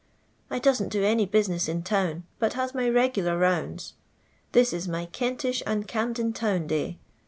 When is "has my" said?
2.53-2.89